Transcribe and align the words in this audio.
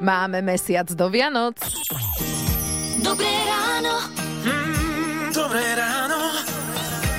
Máme 0.00 0.42
mesiac 0.42 0.92
do 0.94 1.08
Vianoc. 1.10 1.56
Dobré 3.02 3.32
ráno. 3.48 4.12
Mm, 4.44 5.32
dobré 5.32 5.74
ráno. 5.74 6.05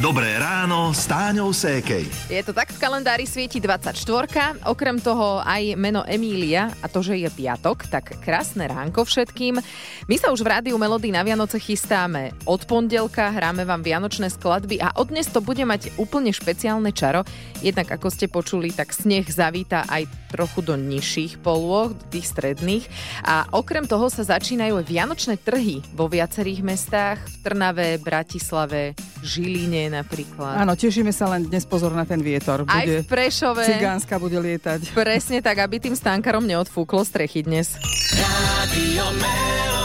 Dobré 0.08 0.40
ráno 0.40 0.96
s 0.96 1.04
Táňou 1.04 1.52
Sékej. 1.52 2.08
Je 2.32 2.40
to 2.40 2.56
tak, 2.56 2.72
v 2.72 2.80
kalendári 2.80 3.28
svieti 3.28 3.60
24. 3.60 4.64
Okrem 4.64 5.04
toho 5.04 5.44
aj 5.44 5.76
meno 5.76 6.00
Emília 6.08 6.72
a 6.80 6.88
to, 6.88 7.04
že 7.04 7.20
je 7.20 7.28
piatok, 7.28 7.92
tak 7.92 8.16
krásne 8.24 8.72
ránko 8.72 9.04
všetkým. 9.04 9.60
My 10.08 10.16
sa 10.16 10.32
už 10.32 10.48
v 10.48 10.56
Rádiu 10.56 10.80
Melody 10.80 11.12
na 11.12 11.28
Vianoce 11.28 11.60
chystáme 11.60 12.32
od 12.48 12.64
pondelka, 12.64 13.36
hráme 13.36 13.68
vám 13.68 13.84
vianočné 13.84 14.32
skladby 14.32 14.80
a 14.80 14.96
od 14.96 15.12
dnes 15.12 15.28
to 15.28 15.44
bude 15.44 15.68
mať 15.68 16.00
úplne 16.00 16.32
špeciálne 16.32 16.96
čaro. 16.96 17.28
Jednak 17.60 17.92
ako 17.92 18.08
ste 18.08 18.32
počuli, 18.32 18.72
tak 18.72 18.96
sneh 18.96 19.28
zavíta 19.28 19.84
aj 19.92 20.08
trochu 20.32 20.64
do 20.64 20.80
nižších 20.80 21.44
polôch, 21.44 21.92
tých 22.16 22.32
stredných. 22.32 22.88
A 23.28 23.44
okrem 23.52 23.84
toho 23.84 24.08
sa 24.08 24.24
začínajú 24.24 24.80
aj 24.80 24.88
vianočné 24.88 25.36
trhy 25.36 25.84
vo 25.92 26.08
viacerých 26.08 26.64
mestách, 26.64 27.20
v 27.28 27.36
Trnave, 27.44 28.00
Bratislave, 28.00 28.96
Žiline 29.24 29.94
napríklad. 29.94 30.62
Áno, 30.62 30.74
tešíme 30.74 31.14
sa 31.14 31.30
len 31.32 31.48
dnes 31.48 31.64
pozor 31.64 31.94
na 31.94 32.04
ten 32.04 32.22
vietor. 32.22 32.66
Aj 32.68 32.86
Bude 32.86 33.04
v 33.04 33.08
Prešove. 33.08 33.64
Cigánska 33.66 34.18
bude 34.18 34.38
lietať. 34.42 34.94
Presne 34.94 35.40
tak, 35.40 35.62
aby 35.62 35.82
tým 35.82 35.96
stánkarom 35.96 36.46
neodfúklo 36.46 37.06
strechy 37.06 37.46
dnes. 37.46 37.78
Radio. 38.14 39.77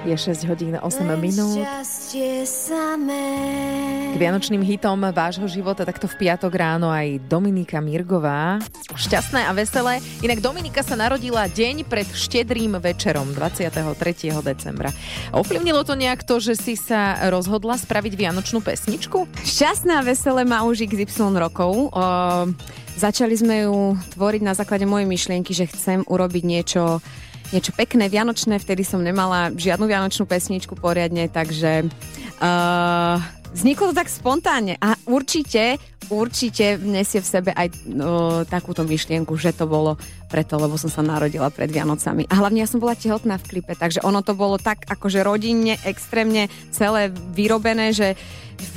Je 0.00 0.16
6 0.16 0.48
hodín 0.48 0.80
8 0.80 1.04
minút. 1.20 1.60
K 4.10 4.16
vianočným 4.16 4.64
hitom 4.64 4.96
vášho 5.12 5.44
života 5.44 5.84
takto 5.84 6.08
v 6.08 6.16
piatok 6.24 6.56
ráno 6.56 6.88
aj 6.88 7.20
Dominika 7.28 7.84
Mirgová. 7.84 8.64
Šťastné 8.96 9.44
a 9.44 9.52
veselé. 9.52 10.00
Inak 10.24 10.40
Dominika 10.40 10.80
sa 10.80 10.96
narodila 10.96 11.44
deň 11.52 11.84
pred 11.84 12.08
štedrým 12.08 12.80
večerom 12.80 13.36
23. 13.36 13.76
decembra. 14.40 14.88
Ovplyvnilo 15.36 15.84
to 15.84 15.92
nejak 15.92 16.24
to, 16.24 16.40
že 16.40 16.56
si 16.56 16.80
sa 16.80 17.28
rozhodla 17.28 17.76
spraviť 17.76 18.16
vianočnú 18.16 18.64
pesničku? 18.64 19.28
Šťastná 19.44 20.00
a 20.00 20.06
veselé 20.06 20.48
má 20.48 20.64
už 20.64 20.88
XY 20.88 21.36
rokov. 21.36 21.92
O, 21.92 22.00
začali 22.96 23.36
sme 23.36 23.68
ju 23.68 24.00
tvoriť 24.16 24.42
na 24.48 24.56
základe 24.56 24.88
mojej 24.88 25.04
myšlienky, 25.04 25.52
že 25.52 25.68
chcem 25.68 26.08
urobiť 26.08 26.44
niečo, 26.48 27.04
niečo 27.50 27.74
pekné, 27.74 28.06
vianočné. 28.06 28.58
Vtedy 28.58 28.86
som 28.86 29.02
nemala 29.02 29.50
žiadnu 29.54 29.86
vianočnú 29.86 30.24
pesničku 30.26 30.78
poriadne, 30.78 31.26
takže 31.26 31.86
uh, 32.38 33.18
vzniklo 33.54 33.90
to 33.90 33.94
tak 33.98 34.08
spontánne. 34.10 34.78
A 34.78 34.94
určite, 35.10 35.78
určite 36.10 36.78
vnesie 36.78 37.18
v 37.18 37.28
sebe 37.28 37.50
aj 37.50 37.68
no, 37.90 38.42
takúto 38.46 38.86
myšlienku, 38.86 39.34
že 39.34 39.54
to 39.54 39.66
bolo 39.66 39.98
preto, 40.30 40.58
lebo 40.58 40.78
som 40.78 40.90
sa 40.90 41.02
narodila 41.02 41.50
pred 41.50 41.70
Vianocami. 41.70 42.30
A 42.30 42.38
hlavne 42.38 42.62
ja 42.62 42.70
som 42.70 42.78
bola 42.78 42.94
tehotná 42.94 43.38
v 43.42 43.58
klipe, 43.58 43.74
takže 43.74 44.02
ono 44.06 44.22
to 44.22 44.38
bolo 44.38 44.58
tak 44.58 44.86
akože 44.86 45.26
rodinne, 45.26 45.74
extrémne 45.82 46.46
celé 46.70 47.10
vyrobené, 47.34 47.90
že 47.90 48.14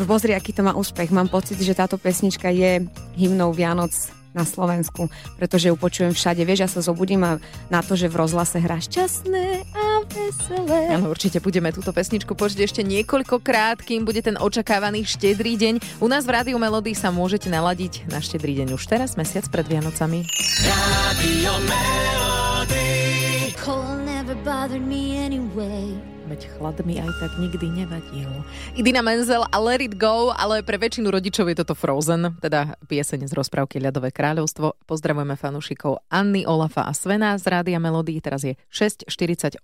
pozri, 0.07 0.33
aký 0.33 0.55
to 0.55 0.65
má 0.65 0.73
úspech. 0.73 1.13
Mám 1.13 1.29
pocit, 1.29 1.61
že 1.61 1.77
táto 1.77 2.01
pesnička 2.01 2.49
je 2.49 2.87
hymnou 3.19 3.53
Vianoc 3.53 4.22
na 4.33 4.43
Slovensku, 4.43 5.07
pretože 5.37 5.69
ju 5.69 5.75
počujem 5.77 6.11
všade. 6.11 6.43
Vieš, 6.43 6.59
ja 6.65 6.69
sa 6.69 6.81
zobudím 6.81 7.23
a 7.23 7.41
na 7.69 7.79
to, 7.85 7.93
že 7.93 8.09
v 8.09 8.19
rozhlase 8.19 8.59
hrá 8.59 8.81
šťastné 8.81 9.45
a 9.73 9.85
veselé. 10.09 10.81
Áno, 10.93 11.13
určite 11.13 11.39
budeme 11.39 11.69
túto 11.71 11.93
pesničku 11.93 12.33
počuť 12.33 12.59
ešte 12.65 12.81
niekoľkokrát, 12.83 13.81
kým 13.81 14.03
bude 14.03 14.21
ten 14.21 14.35
očakávaný 14.35 15.05
štedrý 15.05 15.55
deň. 15.57 16.03
U 16.03 16.07
nás 16.09 16.25
v 16.25 16.33
Rádiu 16.35 16.57
Melody 16.57 16.97
sa 16.97 17.13
môžete 17.13 17.47
naladiť 17.47 18.09
na 18.09 18.19
štedrý 18.19 18.57
deň 18.61 18.75
už 18.75 18.83
teraz, 18.89 19.15
mesiac 19.15 19.45
pred 19.49 19.65
Vianocami. 19.69 20.25
Radio 20.61 21.53
Melody. 21.65 23.55
Cold 23.63 24.03
never 24.03 24.35
bothered 24.43 24.83
me 24.83 25.15
anyway. 25.17 26.12
Veď 26.23 26.47
chlad 26.55 26.79
mi 26.87 26.95
aj 27.03 27.11
tak 27.19 27.35
nikdy 27.35 27.83
nevadil. 27.83 28.31
Idina 28.79 29.03
Menzel 29.03 29.43
a 29.43 29.57
Let 29.59 29.83
It 29.83 29.99
Go, 29.99 30.31
ale 30.31 30.63
pre 30.63 30.79
väčšinu 30.79 31.11
rodičov 31.11 31.51
je 31.51 31.59
toto 31.59 31.75
Frozen, 31.75 32.39
teda 32.39 32.79
piesene 32.87 33.27
z 33.27 33.35
rozprávky 33.35 33.83
Ľadové 33.83 34.15
kráľovstvo. 34.15 34.79
Pozdravujeme 34.87 35.35
fanúšikov 35.35 35.99
Anny, 36.07 36.47
Olafa 36.47 36.87
a 36.87 36.95
Svena 36.95 37.35
z 37.35 37.43
Rádia 37.51 37.75
Melody. 37.75 38.23
Teraz 38.23 38.47
je 38.47 38.55
6.48. 38.71 39.59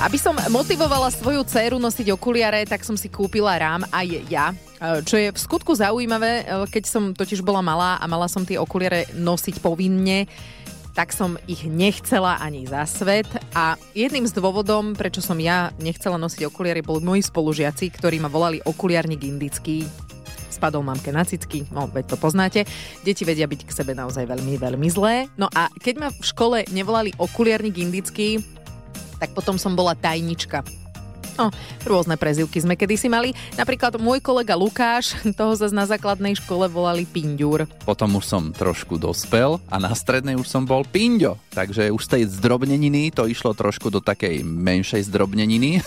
Aby 0.00 0.16
som 0.16 0.40
motivovala 0.48 1.12
svoju 1.12 1.44
dceru 1.44 1.76
nosiť 1.76 2.08
okuliare, 2.16 2.64
tak 2.64 2.80
som 2.80 2.96
si 2.96 3.12
kúpila 3.12 3.52
rám 3.60 3.84
aj 3.92 4.08
ja. 4.32 4.56
E, 4.80 5.04
Čo 5.04 5.20
je 5.20 5.28
v 5.30 5.38
skutku 5.38 5.76
zaujímavé, 5.76 6.48
e, 6.48 6.64
keď 6.72 6.84
som 6.88 7.12
totiž 7.12 7.44
bola 7.44 7.60
malá 7.60 8.00
a 8.00 8.08
mala 8.08 8.24
som 8.24 8.40
tie 8.40 8.56
okuliare 8.56 9.04
nosiť 9.12 9.60
povinne, 9.60 10.24
tak 10.92 11.12
som 11.16 11.40
ich 11.48 11.64
nechcela 11.64 12.36
ani 12.36 12.68
za 12.68 12.84
svet 12.84 13.28
a 13.56 13.80
jedným 13.96 14.28
z 14.28 14.36
dôvodom, 14.36 14.92
prečo 14.92 15.24
som 15.24 15.40
ja 15.40 15.72
nechcela 15.80 16.20
nosiť 16.20 16.44
okuliare, 16.48 16.84
boli 16.84 17.00
moji 17.00 17.24
spolužiaci, 17.24 17.88
ktorí 17.88 18.20
ma 18.20 18.28
volali 18.28 18.60
okuliarník 18.60 19.24
indický. 19.24 19.88
Spadol 20.52 20.84
mamke 20.84 21.08
na 21.08 21.24
cicky, 21.24 21.64
no 21.72 21.88
veď 21.88 22.12
to 22.12 22.16
poznáte. 22.20 22.60
Deti 23.00 23.24
vedia 23.24 23.48
byť 23.48 23.64
k 23.64 23.72
sebe 23.72 23.96
naozaj 23.96 24.28
veľmi, 24.28 24.60
veľmi 24.60 24.88
zlé. 24.92 25.32
No 25.40 25.48
a 25.56 25.72
keď 25.80 25.94
ma 25.96 26.08
v 26.12 26.22
škole 26.28 26.58
nevolali 26.68 27.16
okuliarník 27.16 27.80
indický, 27.80 28.44
tak 29.16 29.32
potom 29.32 29.56
som 29.56 29.72
bola 29.72 29.96
tajnička. 29.96 30.81
No, 31.40 31.48
rôzne 31.88 32.20
prezivky 32.20 32.60
sme 32.60 32.76
kedysi 32.76 33.08
mali. 33.08 33.32
Napríklad 33.56 33.96
môj 33.96 34.20
kolega 34.20 34.52
Lukáš, 34.52 35.16
toho 35.40 35.56
zase 35.56 35.72
na 35.72 35.88
základnej 35.88 36.36
škole 36.36 36.68
volali 36.68 37.08
Pinďur. 37.08 37.64
Potom 37.88 38.20
už 38.20 38.24
som 38.28 38.42
trošku 38.52 39.00
dospel 39.00 39.56
a 39.72 39.76
na 39.80 39.96
strednej 39.96 40.36
už 40.36 40.48
som 40.48 40.68
bol 40.68 40.84
Pinďo. 40.84 41.40
Takže 41.52 41.88
už 41.92 42.02
z 42.04 42.10
tej 42.18 42.22
zdrobneniny 42.40 43.12
to 43.12 43.24
išlo 43.28 43.56
trošku 43.56 43.88
do 43.88 44.04
takej 44.04 44.44
menšej 44.44 45.08
zdrobneniny. 45.08 45.80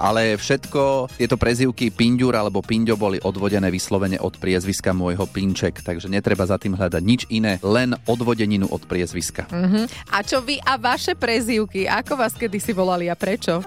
Ale 0.00 0.40
všetko, 0.40 1.12
tieto 1.20 1.36
prezivky 1.36 1.92
Pinďur 1.92 2.32
alebo 2.32 2.64
Pinďo 2.64 2.96
boli 2.96 3.20
odvodené 3.20 3.68
vyslovene 3.68 4.16
od 4.18 4.40
priezviska 4.40 4.96
môjho 4.96 5.28
Pinček. 5.28 5.84
Takže 5.84 6.08
netreba 6.08 6.48
za 6.48 6.56
tým 6.56 6.74
hľadať 6.74 7.02
nič 7.04 7.28
iné, 7.28 7.60
len 7.60 7.92
odvodeninu 8.08 8.72
od 8.72 8.88
priezviska. 8.88 9.46
Mhm. 9.52 10.12
A 10.16 10.24
čo 10.24 10.40
vy 10.40 10.56
a 10.64 10.80
vaše 10.80 11.12
prezivky? 11.12 11.84
Ako 11.84 12.16
vás 12.16 12.32
kedysi 12.32 12.72
volali 12.72 13.12
a 13.12 13.14
prečo? 13.14 13.60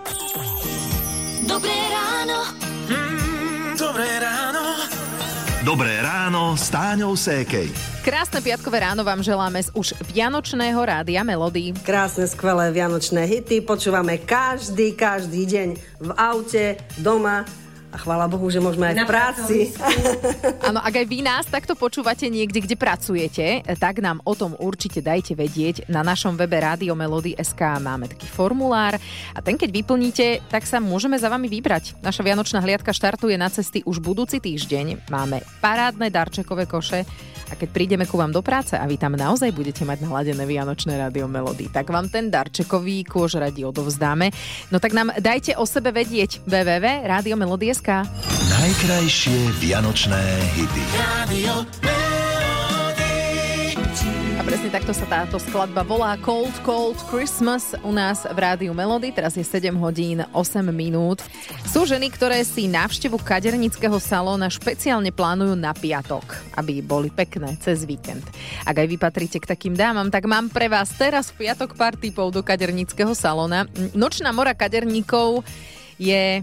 Dobré 5.66 5.98
ráno 5.98 6.54
s 6.54 6.70
Táňou 6.70 7.18
Sékej. 7.18 7.74
Krásne 8.06 8.38
piatkové 8.38 8.86
ráno 8.86 9.02
vám 9.02 9.26
želáme 9.26 9.58
z 9.58 9.74
už 9.74 9.98
Vianočného 10.14 10.78
rádia 10.78 11.26
Melody. 11.26 11.74
Krásne, 11.82 12.30
skvelé 12.30 12.70
vianočné 12.70 13.26
hity 13.26 13.66
počúvame 13.66 14.22
každý, 14.22 14.94
každý 14.94 15.50
deň 15.50 15.70
v 16.06 16.10
aute, 16.22 16.78
doma 17.02 17.50
a 17.92 17.98
chvála 17.98 18.28
Bohu, 18.28 18.48
že 18.52 18.60
môžeme 18.60 18.92
aj 18.92 18.96
v 18.96 19.08
práci. 19.08 19.58
Áno, 20.68 20.84
ak 20.84 20.94
aj 21.00 21.06
vy 21.08 21.20
nás 21.24 21.46
takto 21.48 21.80
počúvate 21.80 22.28
niekde, 22.28 22.60
kde 22.60 22.76
pracujete, 22.76 23.64
tak 23.80 24.04
nám 24.04 24.20
o 24.28 24.36
tom 24.36 24.58
určite 24.60 25.00
dajte 25.00 25.38
vedieť. 25.38 25.88
Na 25.88 26.04
našom 26.04 26.36
webe 26.36 26.60
Rádio 26.60 26.92
Melody 26.98 27.40
SK 27.40 27.80
máme 27.80 28.12
taký 28.12 28.28
formulár 28.28 29.00
a 29.32 29.40
ten 29.40 29.56
keď 29.56 29.70
vyplníte, 29.72 30.44
tak 30.52 30.68
sa 30.68 30.84
môžeme 30.84 31.16
za 31.16 31.32
vami 31.32 31.48
vybrať. 31.48 31.96
Naša 32.04 32.26
vianočná 32.26 32.60
hliadka 32.60 32.92
štartuje 32.92 33.40
na 33.40 33.48
cesty 33.48 33.80
už 33.88 34.04
budúci 34.04 34.44
týždeň. 34.44 35.08
Máme 35.08 35.40
parádne 35.64 36.12
darčekové 36.12 36.68
koše 36.68 37.08
a 37.46 37.54
keď 37.54 37.70
prídeme 37.70 38.10
ku 38.10 38.18
vám 38.18 38.34
do 38.34 38.42
práce 38.42 38.74
a 38.74 38.82
vy 38.90 38.98
tam 38.98 39.14
naozaj 39.14 39.54
budete 39.54 39.86
mať 39.86 40.02
naladené 40.02 40.50
Vianočné 40.50 40.98
Rádio 40.98 41.30
Melody, 41.30 41.70
tak 41.70 41.94
vám 41.94 42.10
ten 42.10 42.34
darčekový 42.34 43.06
kôž 43.06 43.38
radi 43.38 43.62
odovzdáme. 43.62 44.34
No 44.74 44.82
tak 44.82 44.98
nám 44.98 45.14
dajte 45.22 45.54
o 45.54 45.66
sebe 45.70 45.94
vedieť 45.94 46.42
www.radiomelody.sk 46.42 47.85
Najkrajšie 47.86 49.62
vianočné 49.62 50.18
hity. 50.58 50.84
Radio. 50.98 51.54
A 54.36 54.42
presne 54.42 54.74
takto 54.74 54.90
sa 54.90 55.06
táto 55.06 55.38
skladba 55.38 55.86
volá 55.86 56.18
Cold 56.18 56.58
Cold 56.66 56.98
Christmas 57.14 57.78
u 57.86 57.94
nás 57.94 58.26
v 58.26 58.38
Rádiu 58.42 58.74
Melody. 58.74 59.14
Teraz 59.14 59.38
je 59.38 59.46
7 59.46 59.70
hodín 59.78 60.26
8 60.34 60.66
minút. 60.74 61.22
Sú 61.70 61.86
ženy, 61.86 62.10
ktoré 62.10 62.42
si 62.42 62.66
návštevu 62.66 63.22
kadernického 63.22 64.02
salóna 64.02 64.50
špeciálne 64.50 65.14
plánujú 65.14 65.54
na 65.54 65.70
piatok, 65.78 66.42
aby 66.58 66.82
boli 66.82 67.14
pekné 67.14 67.54
cez 67.62 67.86
víkend. 67.86 68.26
Ak 68.66 68.82
aj 68.82 68.88
vy 68.90 68.98
patríte 68.98 69.38
k 69.38 69.46
takým 69.46 69.78
dámam, 69.78 70.10
tak 70.10 70.26
mám 70.26 70.50
pre 70.50 70.74
vás 70.74 70.90
teraz 70.98 71.30
v 71.30 71.46
piatok 71.46 71.78
pár 71.78 71.94
typov 72.02 72.34
do 72.34 72.42
kadernického 72.42 73.14
salóna. 73.14 73.70
Nočná 73.94 74.34
mora 74.34 74.58
kaderníkov 74.58 75.46
je 76.02 76.42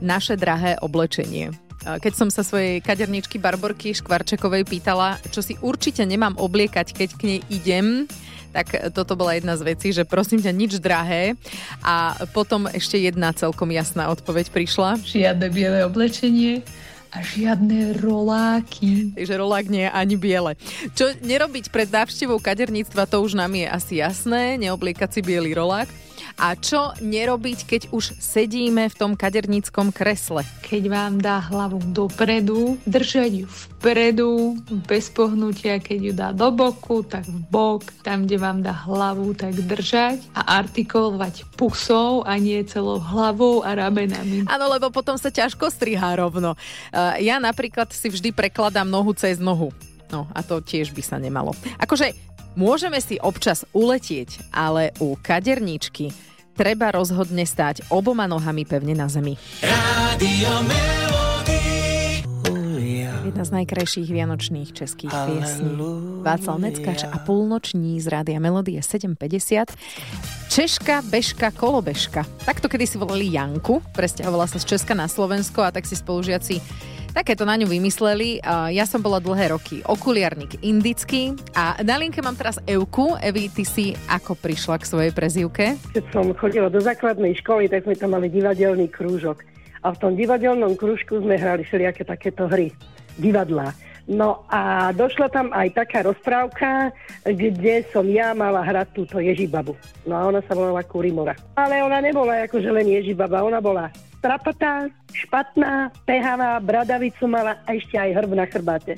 naše 0.00 0.36
drahé 0.36 0.76
oblečenie. 0.80 1.52
Keď 1.86 2.12
som 2.18 2.28
sa 2.34 2.42
svojej 2.42 2.82
kaderničky 2.82 3.38
Barborky 3.38 3.94
Škvarčekovej 3.94 4.66
pýtala, 4.66 5.22
čo 5.30 5.38
si 5.38 5.54
určite 5.62 6.02
nemám 6.02 6.34
obliekať, 6.34 6.90
keď 6.90 7.08
k 7.14 7.22
nej 7.22 7.40
idem, 7.46 8.10
tak 8.50 8.90
toto 8.90 9.14
bola 9.14 9.36
jedna 9.36 9.54
z 9.54 9.62
vecí, 9.76 9.92
že 9.92 10.08
prosím 10.08 10.42
ťa, 10.42 10.50
nič 10.56 10.72
drahé. 10.82 11.36
A 11.84 12.16
potom 12.34 12.66
ešte 12.66 12.98
jedna 12.98 13.30
celkom 13.36 13.70
jasná 13.70 14.08
odpoveď 14.10 14.50
prišla. 14.50 14.98
žiadne 15.04 15.46
biele 15.52 15.84
oblečenie, 15.84 16.64
a 17.16 17.22
žiadne 17.24 17.96
roláky. 18.02 19.14
Takže 19.16 19.40
rolák 19.40 19.66
nie 19.72 19.88
je 19.88 19.92
ani 19.92 20.16
biele. 20.20 20.52
Čo 20.92 21.16
nerobiť 21.24 21.72
pred 21.72 21.88
návštevou 21.88 22.36
kaderníctva, 22.42 23.08
to 23.08 23.24
už 23.24 23.38
nám 23.38 23.56
je 23.56 23.64
asi 23.64 24.04
jasné, 24.04 24.60
neobliekať 24.60 25.16
si 25.16 25.20
biely 25.24 25.56
rolák. 25.56 25.88
A 26.36 26.52
čo 26.52 26.92
nerobiť, 27.00 27.58
keď 27.64 27.82
už 27.96 28.20
sedíme 28.20 28.92
v 28.92 28.98
tom 28.98 29.16
kaderníckom 29.16 29.88
kresle? 29.88 30.44
Keď 30.68 30.82
vám 30.92 31.16
dá 31.16 31.40
hlavu 31.40 31.80
dopredu, 31.96 32.76
držať 32.84 33.30
ju 33.32 33.46
vpredu, 33.48 34.60
bez 34.84 35.08
pohnutia, 35.08 35.80
keď 35.80 35.98
ju 36.04 36.12
dá 36.12 36.28
do 36.36 36.52
boku, 36.52 37.00
tak 37.08 37.24
v 37.24 37.40
bok, 37.48 37.88
tam, 38.04 38.28
kde 38.28 38.36
vám 38.36 38.60
dá 38.60 38.76
hlavu, 38.84 39.32
tak 39.32 39.56
držať 39.56 40.20
a 40.36 40.60
artikulovať 40.60 41.48
pusou 41.56 42.20
a 42.28 42.36
nie 42.36 42.60
celou 42.68 43.00
hlavou 43.00 43.64
a 43.64 43.72
ramenami. 43.72 44.44
Áno, 44.44 44.68
lebo 44.68 44.92
potom 44.92 45.16
sa 45.16 45.32
ťažko 45.32 45.72
strihá 45.72 46.20
rovno. 46.20 46.52
Uh, 46.92 47.16
ja 47.16 47.40
napríklad 47.40 47.88
si 47.96 48.12
vždy 48.12 48.36
prekladám 48.36 48.84
nohu 48.84 49.16
cez 49.16 49.40
nohu. 49.40 49.72
No 50.12 50.28
a 50.36 50.44
to 50.44 50.60
tiež 50.60 50.92
by 50.92 51.02
sa 51.02 51.16
nemalo. 51.16 51.56
Akože 51.80 52.14
môžeme 52.56 52.98
si 52.98 53.20
občas 53.20 53.62
uletieť, 53.76 54.50
ale 54.50 54.90
u 54.98 55.14
kaderníčky 55.14 56.10
treba 56.56 56.90
rozhodne 56.90 57.44
stáť 57.44 57.92
oboma 57.92 58.24
nohami 58.24 58.64
pevne 58.64 58.96
na 58.96 59.06
zemi. 59.06 59.36
Rádio. 59.60 60.96
Jedna 63.26 63.42
z 63.42 63.58
najkrajších 63.58 64.06
vianočných 64.06 64.70
českých 64.70 65.10
piesní. 65.10 65.76
Václav 66.22 66.62
Neckač 66.62 67.02
a 67.04 67.18
Púlnoční 67.20 67.98
z 67.98 68.06
Rádia 68.06 68.38
Melodie 68.38 68.78
750. 68.78 69.74
Češka, 70.46 71.02
bežka, 71.10 71.50
kolobežka. 71.50 72.22
Takto 72.46 72.70
kedy 72.70 72.86
si 72.86 72.96
volali 72.96 73.28
Janku, 73.34 73.82
presťahovala 73.92 74.46
sa 74.46 74.62
z 74.62 74.72
Česka 74.72 74.94
na 74.94 75.10
Slovensko 75.10 75.58
a 75.66 75.74
tak 75.74 75.90
si 75.90 75.98
spolužiaci 75.98 76.62
takéto 77.16 77.48
na 77.48 77.56
ňu 77.56 77.64
vymysleli. 77.64 78.44
Ja 78.76 78.84
som 78.84 79.00
bola 79.00 79.16
dlhé 79.24 79.56
roky 79.56 79.80
okuliarník 79.88 80.60
indický 80.60 81.32
a 81.56 81.80
na 81.80 81.96
linke 81.96 82.20
mám 82.20 82.36
teraz 82.36 82.60
Evku. 82.68 83.16
Evi, 83.24 83.48
ty 83.48 83.64
si 83.64 83.96
ako 84.04 84.36
prišla 84.36 84.76
k 84.76 84.84
svojej 84.84 85.12
prezývke? 85.16 85.80
Keď 85.96 86.04
som 86.12 86.28
chodila 86.36 86.68
do 86.68 86.76
základnej 86.76 87.32
školy, 87.40 87.72
tak 87.72 87.88
sme 87.88 87.96
tam 87.96 88.12
mali 88.12 88.28
divadelný 88.28 88.92
krúžok. 88.92 89.40
A 89.80 89.96
v 89.96 90.00
tom 90.02 90.12
divadelnom 90.12 90.76
krúžku 90.76 91.24
sme 91.24 91.40
hrali 91.40 91.64
všelijaké 91.64 92.04
takéto 92.04 92.44
hry, 92.52 92.68
divadlá. 93.16 93.72
No 94.06 94.46
a 94.46 94.94
došla 94.94 95.32
tam 95.32 95.50
aj 95.50 95.72
taká 95.72 96.06
rozprávka, 96.06 96.94
kde 97.26 97.82
som 97.90 98.06
ja 98.06 98.36
mala 98.38 98.62
hrať 98.62 98.92
túto 98.94 99.18
Ježibabu. 99.18 99.74
No 100.06 100.14
a 100.14 100.30
ona 100.30 100.38
sa 100.46 100.54
volala 100.54 100.86
Kurimora. 100.86 101.34
Ale 101.58 101.82
ona 101.82 101.98
nebola 101.98 102.46
akože 102.46 102.70
len 102.70 102.86
Ježibaba, 102.86 103.42
ona 103.42 103.58
bola 103.58 103.90
strapatá, 104.18 104.88
špatná, 105.12 105.92
pehavá, 106.04 106.58
bradavicu 106.60 107.28
mala 107.28 107.60
a 107.64 107.74
ešte 107.76 107.96
aj 107.96 108.22
hrb 108.22 108.30
na 108.36 108.46
chrbáte. 108.48 108.94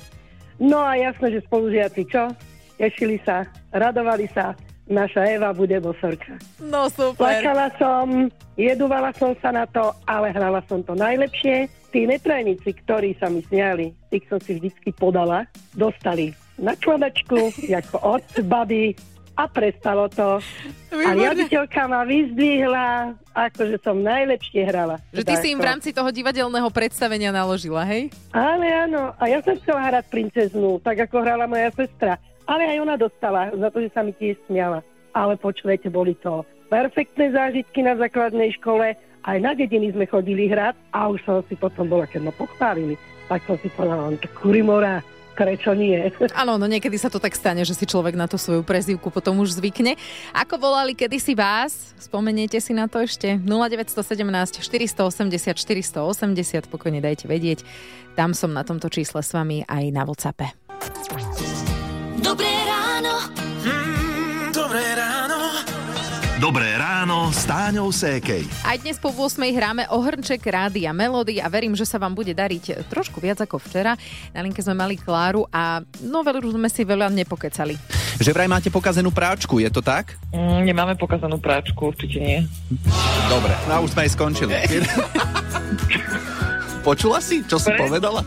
No 0.59 0.83
a 0.83 0.99
jasné, 0.99 1.39
že 1.39 1.45
spolužiaci 1.47 2.03
čo? 2.11 2.31
Tešili 2.75 3.19
sa, 3.23 3.47
radovali 3.71 4.27
sa, 4.31 4.55
naša 4.89 5.29
Eva 5.29 5.53
bude 5.53 5.77
bosorka. 5.79 6.35
No 6.59 6.89
super. 6.91 7.15
Plakala 7.15 7.71
som, 7.77 8.27
jedovala 8.57 9.13
som 9.15 9.37
sa 9.39 9.53
na 9.53 9.69
to, 9.69 9.93
ale 10.09 10.33
hrala 10.33 10.59
som 10.67 10.83
to 10.83 10.97
najlepšie. 10.97 11.69
Tí 11.89 12.05
netrajníci, 12.05 12.69
ktorí 12.85 13.15
sa 13.17 13.31
mi 13.31 13.41
smiali, 13.45 13.93
tých 14.13 14.25
som 14.27 14.37
si 14.41 14.57
vždycky 14.57 14.93
podala, 14.93 15.45
dostali 15.73 16.33
na 16.59 16.75
čladačku, 16.75 17.53
ako 17.79 18.19
od 18.19 18.25
baby 18.43 18.97
a 19.39 19.47
prestalo 19.47 20.11
to. 20.11 20.43
A 20.91 20.91
Výborne. 20.91 21.15
riaditeľka 21.15 21.81
ma 21.87 22.03
vyzdvihla, 22.03 23.15
akože 23.31 23.79
som 23.79 23.95
najlepšie 24.03 24.67
hrala. 24.67 24.99
Že 25.15 25.23
ty 25.23 25.35
si 25.39 25.47
im 25.55 25.59
v 25.63 25.67
rámci 25.69 25.89
toho 25.95 26.11
divadelného 26.11 26.67
predstavenia 26.67 27.31
naložila, 27.31 27.87
hej? 27.87 28.11
Ale 28.35 28.67
áno, 28.67 29.15
a 29.15 29.23
ja 29.31 29.39
som 29.39 29.55
chcela 29.63 29.87
hrať 29.87 30.11
princeznu, 30.11 30.83
tak 30.83 31.07
ako 31.07 31.23
hrala 31.23 31.47
moja 31.47 31.71
sestra. 31.71 32.19
Ale 32.43 32.67
aj 32.67 32.77
ona 32.83 32.95
dostala, 32.99 33.53
za 33.55 33.69
to, 33.71 33.79
že 33.79 33.89
sa 33.95 34.01
mi 34.03 34.11
tiež 34.11 34.35
smiala. 34.49 34.83
Ale 35.15 35.39
počujete, 35.39 35.87
boli 35.87 36.17
to 36.19 36.43
perfektné 36.67 37.31
zážitky 37.31 37.79
na 37.85 37.95
základnej 37.95 38.51
škole. 38.59 38.97
Aj 39.23 39.37
na 39.37 39.53
dediny 39.53 39.93
sme 39.93 40.09
chodili 40.09 40.49
hrať 40.49 40.75
a 40.91 41.07
už 41.11 41.19
som 41.23 41.39
si 41.47 41.55
potom 41.55 41.87
bola, 41.87 42.09
keď 42.09 42.27
ma 42.27 42.33
pochválili, 42.33 42.95
tak 43.29 43.45
som 43.45 43.55
si 43.61 43.69
povedala, 43.71 44.15
to 44.17 44.29
kurimora, 44.41 45.05
prečo 45.39 45.71
nie? 45.71 46.11
Áno, 46.41 46.59
no 46.59 46.67
niekedy 46.67 46.99
sa 46.99 47.07
to 47.07 47.23
tak 47.23 47.31
stane, 47.31 47.63
že 47.63 47.71
si 47.71 47.87
človek 47.87 48.19
na 48.19 48.27
tú 48.27 48.35
svoju 48.35 48.67
prezývku 48.67 49.07
potom 49.07 49.39
už 49.39 49.55
zvykne. 49.55 49.95
Ako 50.35 50.59
volali 50.59 50.91
kedysi 50.91 51.31
vás? 51.31 51.95
Spomeniete 51.95 52.59
si 52.59 52.75
na 52.75 52.91
to 52.91 52.99
ešte? 52.99 53.39
0917 53.39 54.59
480 54.59 55.55
480, 55.55 56.67
pokojne 56.67 56.99
dajte 56.99 57.31
vedieť. 57.31 57.63
Tam 58.19 58.35
som 58.35 58.51
na 58.51 58.67
tomto 58.67 58.91
čísle 58.91 59.23
s 59.23 59.31
vami 59.31 59.63
aj 59.63 59.83
na 59.95 60.03
Whatsappe. 60.03 60.51
Dobré 62.19 62.51
ráno. 62.67 63.38
Dobré 66.49 66.73
ráno 66.81 67.29
s 67.29 67.45
Táňou 67.45 67.93
Sékej. 67.93 68.41
Aj 68.65 68.73
dnes 68.81 68.97
po 68.97 69.13
8 69.13 69.37
hráme 69.53 69.85
o 69.93 70.01
hrnček 70.01 70.41
rádia 70.49 70.89
Melody 70.89 71.37
a 71.37 71.45
verím, 71.45 71.77
že 71.77 71.85
sa 71.85 72.01
vám 72.01 72.17
bude 72.17 72.33
dariť 72.33 72.89
trošku 72.89 73.21
viac 73.21 73.37
ako 73.37 73.61
včera. 73.61 73.93
Na 74.33 74.41
linke 74.41 74.57
sme 74.65 74.73
mali 74.73 74.97
Kláru 74.97 75.45
a 75.53 75.85
no 76.01 76.25
veľa 76.25 76.41
sme 76.41 76.65
si 76.73 76.81
veľa 76.81 77.13
nepokecali. 77.13 77.77
Že 78.17 78.33
vraj 78.33 78.49
máte 78.49 78.73
pokazenú 78.73 79.13
práčku, 79.13 79.61
je 79.61 79.69
to 79.69 79.85
tak? 79.85 80.17
Mm, 80.33 80.73
nemáme 80.73 80.97
pokazanú 80.97 81.37
práčku, 81.37 81.93
určite 81.93 82.17
nie. 82.17 82.41
Dobre, 83.29 83.53
no 83.69 83.71
a 83.77 83.79
už 83.85 83.93
sme 83.93 84.09
aj 84.09 84.17
skončili. 84.17 84.57
Počula 86.89 87.21
si, 87.21 87.45
čo 87.45 87.61
si 87.61 87.69
povedala? 87.77 88.25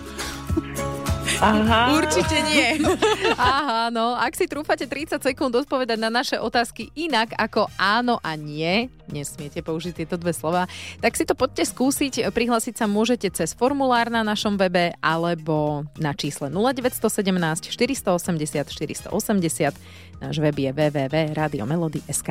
Aha. 1.42 1.98
Určite 1.98 2.38
nie. 2.46 2.78
Aha, 3.34 3.90
no. 3.90 4.14
Ak 4.14 4.38
si 4.38 4.46
trúfate 4.46 4.86
30 4.86 5.18
sekúnd 5.18 5.50
odpovedať 5.50 5.98
na 5.98 6.06
naše 6.06 6.38
otázky 6.38 6.94
inak 6.94 7.34
ako 7.34 7.66
áno 7.74 8.22
a 8.22 8.38
nie, 8.38 8.86
nesmiete 9.10 9.58
použiť 9.58 10.06
tieto 10.06 10.14
dve 10.14 10.30
slova, 10.30 10.70
tak 11.02 11.18
si 11.18 11.26
to 11.26 11.34
poďte 11.34 11.66
skúsiť. 11.74 12.30
Prihlásiť 12.30 12.78
sa 12.78 12.86
môžete 12.86 13.34
cez 13.34 13.58
formulár 13.58 14.06
na 14.06 14.22
našom 14.22 14.54
webe 14.54 14.94
alebo 15.02 15.82
na 15.98 16.14
čísle 16.14 16.46
0917 16.46 17.74
480 17.74 19.10
480. 19.10 20.22
Náš 20.22 20.38
web 20.38 20.54
je 20.54 20.70
www.radiomelody.sk 20.70 22.28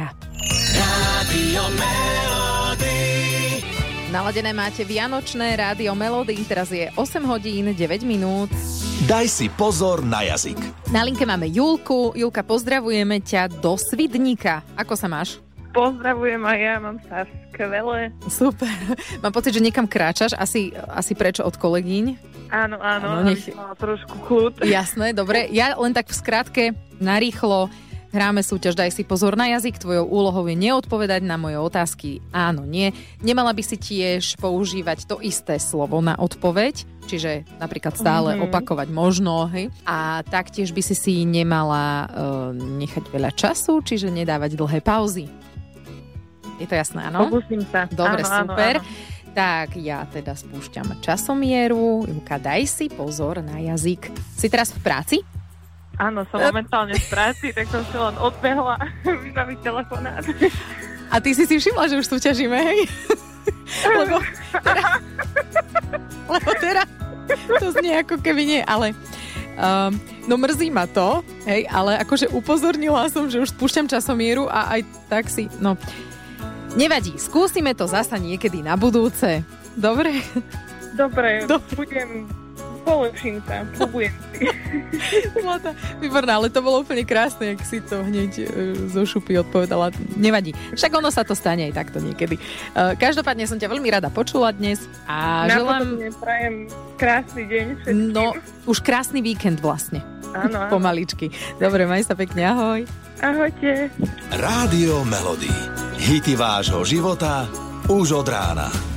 Rádio 0.72 1.64
Melody. 1.75 3.04
Naladené 4.12 4.52
máte 4.52 4.84
Vianočné 4.84 5.56
rádio 5.56 5.96
Melody, 5.96 6.36
teraz 6.44 6.72
je 6.72 6.88
8 6.96 7.24
hodín 7.28 7.72
9 7.75 8.04
minút. 8.04 8.52
Daj 9.09 9.25
si 9.27 9.48
pozor 9.50 10.06
na 10.06 10.21
jazyk. 10.21 10.62
Na 10.94 11.01
linke 11.01 11.25
máme 11.25 11.50
Julku. 11.50 12.13
Julka, 12.13 12.45
pozdravujeme 12.45 13.18
ťa 13.18 13.50
do 13.50 13.74
Svidníka. 13.74 14.62
Ako 14.77 14.94
sa 14.94 15.09
máš? 15.09 15.42
Pozdravujem 15.74 16.44
aj 16.44 16.57
ja, 16.59 16.75
mám 16.77 16.97
sa 17.09 17.23
skvelé. 17.49 18.11
Super. 18.28 18.68
Mám 19.23 19.31
pocit, 19.31 19.56
že 19.56 19.64
niekam 19.64 19.87
kráčaš, 19.87 20.35
asi, 20.35 20.76
asi 20.92 21.16
prečo 21.16 21.47
od 21.47 21.56
kolegyň. 21.56 22.06
Áno, 22.52 22.76
áno, 22.78 23.23
Áno, 23.23 23.31
nech- 23.31 23.47
trošku 23.80 24.19
kľud. 24.28 24.68
Jasné, 24.68 25.16
dobre. 25.16 25.47
Ja 25.49 25.80
len 25.80 25.95
tak 25.95 26.11
v 26.11 26.19
skratke, 26.19 26.64
narýchlo, 26.99 27.71
hráme 28.11 28.44
súťaž 28.44 28.76
Daj 28.76 28.92
si 28.92 29.07
pozor 29.07 29.40
na 29.40 29.47
jazyk. 29.47 29.80
Tvojou 29.80 30.04
úlohou 30.11 30.44
je 30.52 30.59
neodpovedať 30.59 31.23
na 31.23 31.40
moje 31.40 31.56
otázky 31.56 32.19
áno, 32.35 32.68
nie. 32.68 32.92
Nemala 33.23 33.56
by 33.56 33.64
si 33.64 33.80
tiež 33.80 34.35
používať 34.44 35.07
to 35.07 35.23
isté 35.23 35.56
slovo 35.56 36.04
na 36.04 36.19
odpoveď, 36.19 36.83
čiže 37.11 37.31
napríklad 37.57 37.94
stále 37.94 38.33
Mhm. 38.33 38.47
opakovať 38.47 38.87
možno, 38.87 39.51
hej. 39.51 39.68
A 39.83 40.23
taktiež 40.23 40.71
by 40.71 40.80
si 40.80 40.95
si 40.95 41.13
nemala 41.21 42.07
uh, 42.07 42.09
nechať 42.56 43.03
veľa 43.06 43.31
času, 43.31 43.83
čiže 43.83 44.07
nedávať 44.07 44.56
dlhé 44.56 44.80
pauzy. 44.80 45.27
Je 46.56 46.65
to 46.65 46.73
jasné, 46.73 47.03
áno? 47.03 47.27
Pokúsim 47.27 47.59
sa. 47.68 47.89
Dobre, 47.89 48.21
áno, 48.21 48.47
super. 48.47 48.75
Áno, 48.80 48.85
áno. 48.85 49.09
Tak 49.31 49.80
ja 49.80 50.03
teda 50.06 50.35
spúšťam 50.35 50.99
časomieru. 50.99 52.03
Juka, 52.03 52.35
daj 52.35 52.68
si 52.68 52.85
pozor 52.87 53.39
na 53.39 53.57
jazyk. 53.59 54.11
Si 54.33 54.47
teraz 54.47 54.71
v 54.71 54.80
práci? 54.80 55.18
áno, 55.95 56.25
som 56.27 56.41
momentálne 56.41 56.97
v 56.97 57.07
práci, 57.07 57.53
tak 57.53 57.69
som 57.69 57.85
si 57.85 57.94
len 57.94 58.15
odbehla 58.18 58.73
vybaviť 59.25 59.57
telefonát. 59.61 60.25
A 61.07 61.21
ty 61.21 61.31
si 61.31 61.45
si 61.45 61.56
všimla, 61.57 61.85
že 61.87 62.01
už 62.01 62.07
súťažíme, 62.09 62.57
hej? 62.57 62.80
Lebo 64.01 64.18
teraz 64.59 64.97
to 67.60 67.68
znie 67.76 67.94
ako 68.00 68.22
keby 68.22 68.44
nie, 68.48 68.62
ale 68.64 68.94
um, 69.58 69.96
no 70.28 70.36
mrzí 70.38 70.72
ma 70.72 70.88
to, 70.88 71.26
hej, 71.48 71.68
ale 71.68 72.00
akože 72.02 72.31
upozornila 72.31 73.10
som, 73.12 73.28
že 73.28 73.42
už 73.42 73.52
spúšťam 73.56 73.90
časomieru 73.90 74.48
a 74.48 74.78
aj 74.78 74.81
tak 75.12 75.26
si, 75.28 75.52
no 75.60 75.76
nevadí, 76.76 77.20
skúsime 77.20 77.76
to 77.76 77.88
zasa 77.88 78.16
niekedy 78.16 78.64
na 78.64 78.80
budúce. 78.80 79.44
Dobre? 79.76 80.24
Dobre, 80.92 81.48
Dobre. 81.48 81.76
budem 81.76 82.28
Polepším 82.81 83.42
sa, 83.45 83.61
slubujem 83.78 84.14
si. 84.33 84.45
Zlata, 85.44 85.78
výborná, 86.02 86.42
ale 86.42 86.50
to 86.50 86.66
bolo 86.66 86.81
úplne 86.81 87.06
krásne, 87.06 87.54
ak 87.54 87.61
si 87.61 87.78
to 87.81 88.02
hneď 88.02 88.31
e, 88.42 88.45
zo 88.90 89.06
šupy 89.06 89.38
odpovedala. 89.42 89.94
Nevadí. 90.18 90.54
Však 90.73 90.92
ono 90.97 91.14
sa 91.14 91.21
to 91.21 91.38
stane 91.38 91.69
aj 91.69 91.73
takto 91.78 92.02
niekedy. 92.02 92.38
E, 92.38 92.42
Každopádne 92.97 93.45
som 93.45 93.61
ťa 93.61 93.69
veľmi 93.69 93.90
rada 93.90 94.09
počula 94.09 94.50
dnes 94.50 94.81
a 95.06 95.45
želám... 95.50 95.97
Napokon 95.97 96.18
prajem 96.18 96.56
krásny 96.97 97.44
deň 97.45 97.66
všetkým. 97.81 98.14
No, 98.14 98.33
už 98.66 98.78
krásny 98.81 99.19
víkend 99.21 99.61
vlastne. 99.61 100.02
Áno. 100.31 100.71
Pomaličky. 100.71 101.30
Dobre, 101.59 101.83
maj 101.85 102.07
sa 102.07 102.16
pekne, 102.16 102.47
ahoj. 102.47 102.81
Ahojte. 103.19 103.92
Rádio 104.33 105.04
Melody. 105.06 105.52
Hity 106.02 106.33
vášho 106.33 106.81
života 106.81 107.45
už 107.85 108.26
od 108.26 108.28
rána. 108.31 108.91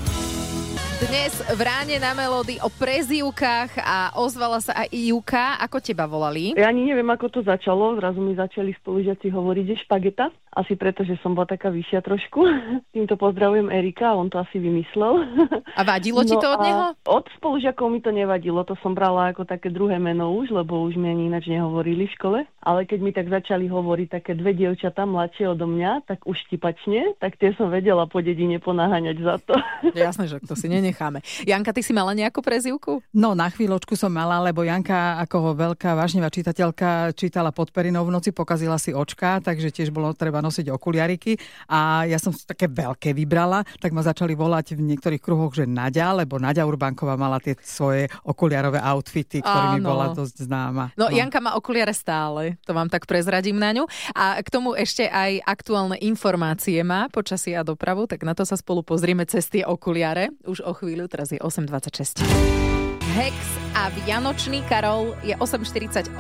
Dnes 1.05 1.37
v 1.37 1.61
ráne 1.61 2.01
na 2.01 2.17
Melody 2.17 2.57
o 2.65 2.73
prezývkach 2.73 3.77
a 3.77 4.17
ozvala 4.17 4.57
sa 4.65 4.73
aj 4.73 4.89
Juka. 4.89 5.61
Ako 5.61 5.77
teba 5.77 6.09
volali? 6.09 6.57
Ja 6.57 6.73
ani 6.73 6.89
neviem, 6.89 7.05
ako 7.13 7.29
to 7.29 7.41
začalo. 7.45 7.93
Zrazu 8.01 8.25
mi 8.25 8.33
začali 8.33 8.73
spolužiaci 8.81 9.29
hovoriť, 9.29 9.65
že 9.69 9.77
špageta. 9.85 10.33
Asi 10.55 10.79
preto, 10.79 11.03
že 11.03 11.19
som 11.19 11.35
bola 11.35 11.51
taká 11.51 11.67
vyššia 11.75 11.99
trošku. 12.07 12.47
Týmto 12.95 13.19
pozdravujem 13.19 13.75
Erika, 13.75 14.15
on 14.15 14.31
to 14.31 14.39
asi 14.39 14.63
vymyslel. 14.63 15.27
A 15.75 15.83
vadilo 15.83 16.23
ti 16.23 16.39
to 16.39 16.47
od 16.47 16.61
neho? 16.63 16.83
Od 17.11 17.27
spolužiakov 17.35 17.91
mi 17.91 17.99
to 17.99 18.15
nevadilo. 18.15 18.63
To 18.63 18.79
som 18.79 18.95
brala 18.95 19.35
ako 19.35 19.43
také 19.43 19.75
druhé 19.75 19.99
meno 19.99 20.31
už, 20.39 20.55
lebo 20.55 20.87
už 20.87 20.95
mi 20.95 21.11
ani 21.11 21.27
ináč 21.27 21.51
nehovorili 21.51 22.07
v 22.07 22.15
škole. 22.15 22.39
Ale 22.63 22.87
keď 22.87 22.99
mi 23.03 23.11
tak 23.11 23.27
začali 23.27 23.67
hovoriť 23.67 24.09
také 24.15 24.39
dve 24.39 24.55
dievčatá 24.55 25.03
mladšie 25.03 25.51
odo 25.51 25.67
mňa, 25.67 26.07
tak 26.07 26.23
už 26.23 26.39
tipačne, 26.47 27.19
tak 27.19 27.35
tie 27.35 27.51
som 27.59 27.67
vedela 27.67 28.07
po 28.07 28.23
dedine 28.23 28.63
ponáhaňať 28.63 29.17
za 29.19 29.35
to. 29.43 29.55
Jasné, 30.07 30.31
že 30.31 30.39
to 30.47 30.55
si 30.55 30.71
nenecháme. 30.71 31.19
Janka, 31.43 31.75
ty 31.75 31.83
si 31.83 31.91
mala 31.91 32.15
nejakú 32.15 32.39
prezývku? 32.47 33.03
No, 33.11 33.35
na 33.35 33.51
chvíľočku 33.51 33.99
som 33.99 34.15
mala, 34.15 34.39
lebo 34.39 34.63
Janka 34.63 35.19
ako 35.27 35.59
veľká 35.59 35.99
vážnevá 35.99 36.31
čitateľka 36.31 37.11
čítala 37.19 37.51
pod 37.51 37.75
perinou 37.75 38.07
v 38.07 38.15
noci, 38.15 38.31
pokazila 38.31 38.79
si 38.79 38.95
očka, 38.95 39.43
takže 39.43 39.75
tiež 39.75 39.91
bolo 39.91 40.15
treba 40.15 40.44
nosiť 40.45 40.69
okuliariky 40.69 41.33
a 41.73 42.05
ja 42.05 42.21
som 42.21 42.37
si 42.37 42.45
také 42.45 42.69
veľké 42.69 43.17
vybrala, 43.17 43.65
tak 43.81 43.97
ma 43.97 44.05
začali 44.05 44.37
volať 44.37 44.77
v 44.77 44.85
niektorých 44.93 45.23
kruhoch, 45.25 45.57
že 45.57 45.65
Nadia, 45.65 46.13
lebo 46.13 46.37
Nadia 46.37 46.69
Urbánková 46.69 47.17
mala 47.17 47.41
tie 47.41 47.57
svoje 47.65 48.13
okuliarové 48.29 48.85
outfity, 48.85 49.41
ktorými 49.41 49.81
Áno. 49.81 49.89
bola 49.89 50.13
dosť 50.13 50.45
známa. 50.45 50.85
No, 51.01 51.09
Janka 51.09 51.41
má 51.41 51.57
okuliare 51.57 51.97
stále, 51.97 52.61
to 52.69 52.77
vám 52.77 52.93
tak 52.93 53.09
prezradím 53.09 53.57
na 53.57 53.73
ňu. 53.73 53.89
A 54.13 54.37
k 54.45 54.49
tomu 54.53 54.77
ešte 54.77 55.09
aj 55.09 55.41
aktuálne 55.49 55.97
informácie 56.05 56.77
má 56.85 57.09
počasie 57.09 57.57
a 57.57 57.65
dopravu, 57.65 58.05
tak 58.05 58.27
na 58.27 58.37
to 58.37 58.45
sa 58.45 58.59
spolu 58.59 58.85
pozrieme 58.85 59.25
cez 59.25 59.49
tie 59.49 59.65
okuliare. 59.65 60.35
Už 60.45 60.61
o 60.67 60.77
chvíľu, 60.77 61.09
teraz 61.09 61.33
je 61.33 61.41
8.26. 61.41 62.74
Hex 63.15 63.39
a 63.79 63.95
Vianočný 63.95 64.67
Karol 64.67 65.15
je 65.23 65.39
8.48. 65.39 66.19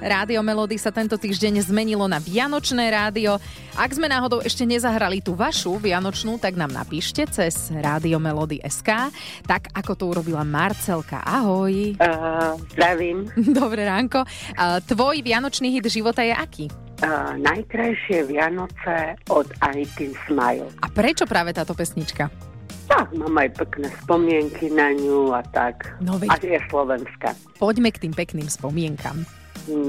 Rádio 0.00 0.40
Melody 0.40 0.80
sa 0.80 0.88
tento 0.88 1.20
týždeň 1.20 1.60
zmenilo 1.60 2.08
na 2.08 2.16
Vianočné 2.16 2.88
rádio. 2.88 3.36
Ak 3.76 3.92
sme 3.92 4.08
náhodou 4.08 4.40
ešte 4.40 4.64
nezahrali 4.64 5.20
tú 5.20 5.36
vašu 5.36 5.76
Vianočnú, 5.76 6.40
tak 6.40 6.56
nám 6.56 6.72
napíšte 6.72 7.28
cez 7.28 7.68
Rádio 7.68 8.16
Melody 8.16 8.56
SK, 8.64 9.12
tak 9.44 9.68
ako 9.76 9.92
to 9.92 10.04
urobila 10.16 10.48
Marcelka. 10.48 11.20
Ahoj. 11.28 12.00
Uh, 12.00 12.56
zdravím. 12.72 13.28
Dobré 13.60 13.84
ránko. 13.84 14.24
A 14.56 14.80
tvoj 14.80 15.20
Vianočný 15.20 15.76
hit 15.76 15.84
života 15.92 16.24
je 16.24 16.32
aký? 16.32 16.72
Uh, 17.04 17.36
najkrajšie 17.36 18.32
Vianoce 18.32 19.20
od 19.28 19.44
Anitin 19.60 20.16
Smile. 20.24 20.72
A 20.80 20.88
prečo 20.88 21.28
práve 21.28 21.52
táto 21.52 21.76
pesnička? 21.76 22.53
Tak, 22.84 23.16
mám 23.16 23.34
aj 23.34 23.48
pekné 23.56 23.88
spomienky 23.98 24.68
na 24.68 24.92
ňu 24.92 25.32
a 25.32 25.40
tak. 25.42 25.96
No 25.98 26.20
veď- 26.20 26.30
A 26.30 26.36
je 26.36 26.60
slovenská. 26.68 27.32
Poďme 27.56 27.88
k 27.88 28.04
tým 28.04 28.12
pekným 28.12 28.46
spomienkam. 28.46 29.24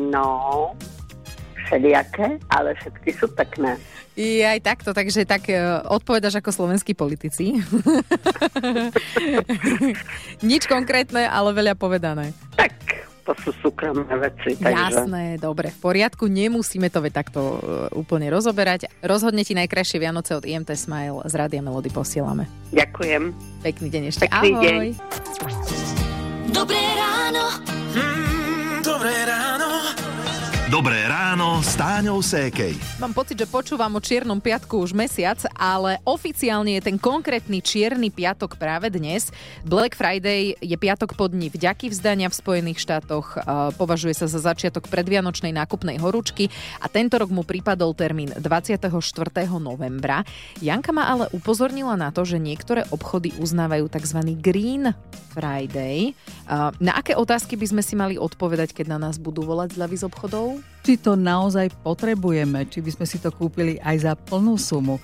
No, 0.09 0.71
všelijaké, 1.65 2.39
ale 2.47 2.73
všetky 2.75 3.09
sú 3.11 3.27
pekné. 3.27 3.75
Je 4.15 4.39
aj 4.39 4.63
takto, 4.63 4.95
takže 4.95 5.27
tak 5.27 5.51
e, 5.51 5.59
odpovedaš 5.85 6.39
ako 6.39 6.55
slovenskí 6.55 6.95
politici. 6.95 7.51
Nič 10.39 10.63
konkrétne, 10.65 11.27
ale 11.27 11.51
veľa 11.51 11.75
povedané. 11.75 12.31
To 13.25 13.33
sú 13.41 13.49
súkromné 13.57 14.05
veci. 14.21 14.53
Takže... 14.53 14.69
Jasné, 14.69 15.41
dobre, 15.41 15.73
v 15.73 15.79
poriadku, 15.81 16.29
nemusíme 16.29 16.93
to 16.93 17.01
veď 17.01 17.25
takto 17.25 17.41
e, 17.41 17.57
úplne 17.97 18.29
rozoberať. 18.29 18.85
Rozhodne 19.01 19.41
ti 19.41 19.57
najkrajšie 19.57 19.97
Vianoce 19.97 20.37
od 20.37 20.45
IMT 20.45 20.77
Smile 20.77 21.25
z 21.25 21.33
Rádia 21.33 21.65
Melody 21.65 21.89
posielame. 21.89 22.45
Ďakujem. 22.69 23.33
Pekný 23.65 23.87
deň 23.89 24.03
ešte. 24.13 24.29
Pekný 24.29 24.53
Ahoj. 24.53 24.61
deň. 24.61 24.83
Dobré 26.53 26.83
ráno. 26.93 27.45
Dobré 27.65 27.97
ráno. 27.97 28.24
Dobré 30.65 31.05
ráno 31.05 31.61
s 31.61 31.77
Táňou 31.77 32.25
Sékej. 32.25 32.73
Mám 32.97 33.13
pocit, 33.13 33.37
že 33.37 33.45
počúvam 33.45 33.93
o 33.93 34.01
Čiernom 34.01 34.41
piatku 34.41 34.81
už 34.81 34.97
mesiac, 34.97 35.37
ale 35.53 36.01
oficiálne 36.01 36.73
je 36.73 36.89
ten 36.89 36.97
konkrétny 36.97 37.61
Čierny 37.61 38.09
piatok 38.09 38.57
práve 38.57 38.89
dnes. 38.89 39.29
Black 39.61 39.93
Friday 39.93 40.57
je 40.57 40.73
piatok 40.73 41.13
po 41.13 41.29
dni 41.29 41.53
vďaky 41.53 41.93
vzdania 41.93 42.33
v 42.33 42.39
Spojených 42.41 42.81
štátoch. 42.81 43.37
Uh, 43.37 43.69
Považuje 43.77 44.17
sa 44.17 44.25
za 44.25 44.41
začiatok 44.41 44.89
predvianočnej 44.89 45.53
nákupnej 45.53 46.01
horúčky 46.01 46.49
a 46.81 46.89
tento 46.89 47.21
rok 47.21 47.29
mu 47.29 47.45
pripadol 47.45 47.93
termín 47.93 48.33
24. 48.33 48.89
novembra. 49.61 50.25
Janka 50.65 50.89
ma 50.89 51.13
ale 51.13 51.29
upozornila 51.29 51.93
na 51.93 52.09
to, 52.09 52.25
že 52.25 52.41
niektoré 52.41 52.89
obchody 52.89 53.37
uznávajú 53.37 53.85
tzv. 53.85 54.33
Green 54.41 54.97
Friday. 55.29 56.17
Uh, 56.49 56.73
Na 56.81 56.97
aké 56.97 57.13
otázky 57.13 57.53
by 57.53 57.69
sme 57.69 57.85
si 57.85 57.93
mali 57.93 58.17
odpovedať, 58.17 58.73
keď 58.73 58.97
na 58.97 59.05
nás 59.05 59.21
budú 59.21 59.45
volať 59.45 59.77
zľavy 59.77 59.95
z 60.01 60.09
obchodov? 60.09 60.55
Či 60.85 61.01
to 61.01 61.17
naozaj 61.17 61.73
potrebujeme, 61.81 62.69
či 62.69 62.77
by 62.79 62.91
sme 62.93 63.05
si 63.09 63.17
to 63.17 63.33
kúpili 63.33 63.81
aj 63.81 64.05
za 64.05 64.13
plnú 64.13 64.53
sumu. 64.53 65.01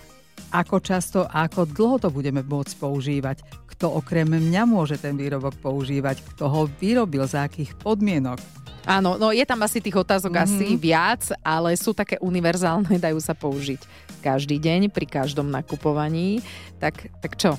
Ako 0.51 0.77
často 0.83 1.25
a 1.25 1.47
ako 1.47 1.65
dlho 1.65 1.95
to 1.97 2.09
budeme 2.13 2.43
môcť 2.43 2.73
používať? 2.77 3.37
Kto 3.65 3.97
okrem 3.97 4.29
mňa 4.29 4.63
môže 4.69 4.99
ten 5.01 5.17
výrobok 5.17 5.57
používať? 5.57 6.21
Kto 6.35 6.45
ho 6.51 6.61
vyrobil, 6.77 7.25
za 7.25 7.47
akých 7.47 7.73
podmienok? 7.81 8.37
Áno, 8.85 9.17
no 9.17 9.29
je 9.29 9.45
tam 9.45 9.61
asi 9.61 9.77
tých 9.77 9.93
otázok 9.93 10.33
Mhm. 10.33 10.41
asi 10.41 10.65
viac, 10.77 11.21
ale 11.45 11.77
sú 11.77 11.93
také 11.93 12.17
univerzálne, 12.21 12.97
dajú 13.01 13.17
sa 13.21 13.33
použiť 13.33 13.81
každý 14.21 14.61
deň 14.61 14.93
pri 14.93 15.05
každom 15.09 15.49
nakupovaní. 15.49 16.45
Tak, 16.77 17.09
tak 17.21 17.37
čo? 17.41 17.57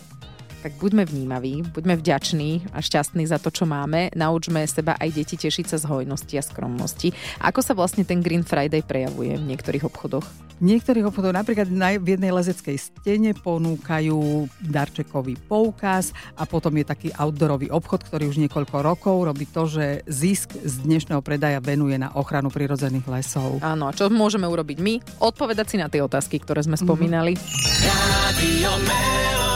Tak 0.62 0.78
buďme 0.78 1.02
vnímaví, 1.02 1.66
buďme 1.74 1.98
vďační 1.98 2.70
a 2.70 2.78
šťastní 2.78 3.26
za 3.26 3.42
to, 3.42 3.50
čo 3.50 3.66
máme. 3.66 4.14
Naučme 4.14 4.62
seba 4.70 4.94
aj 4.94 5.10
deti 5.10 5.34
tešiť 5.34 5.74
sa 5.74 5.76
z 5.82 5.90
hojnosti 5.90 6.38
a 6.38 6.42
skromnosti. 6.42 7.10
Ako 7.42 7.66
sa 7.66 7.74
vlastne 7.74 8.06
ten 8.06 8.22
Green 8.22 8.46
Friday 8.46 8.78
prejavuje 8.78 9.42
v 9.42 9.44
niektorých 9.50 9.82
obchodoch? 9.90 10.22
V 10.62 10.70
niektorých 10.70 11.10
obchodoch 11.10 11.34
napríklad 11.34 11.66
na, 11.66 11.98
v 11.98 12.14
jednej 12.14 12.30
lezeckej 12.30 12.78
stene 12.78 13.34
ponúkajú 13.34 14.46
darčekový 14.62 15.34
poukaz 15.50 16.14
a 16.38 16.46
potom 16.46 16.78
je 16.78 16.86
taký 16.86 17.08
outdoorový 17.10 17.66
obchod, 17.74 18.06
ktorý 18.06 18.30
už 18.30 18.38
niekoľko 18.46 18.86
rokov 18.86 19.16
robí 19.26 19.50
to, 19.50 19.66
že 19.66 20.06
zisk 20.06 20.54
z 20.62 20.86
dnešného 20.86 21.18
predaja 21.26 21.58
venuje 21.58 21.98
na 21.98 22.14
ochranu 22.14 22.54
prirodzených 22.54 23.10
lesov. 23.10 23.58
Áno, 23.66 23.90
a 23.90 23.92
čo 23.96 24.06
môžeme 24.14 24.46
urobiť 24.46 24.78
my? 24.78 24.94
Odpovedať 25.18 25.74
si 25.74 25.76
na 25.82 25.90
tie 25.90 25.98
otázky, 25.98 26.38
ktoré 26.38 26.62
sme 26.62 26.78
spomínali. 26.78 27.34
Rádio 27.82 28.70
Melody. 28.86 29.51